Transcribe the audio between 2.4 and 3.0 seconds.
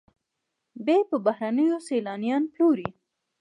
پلوري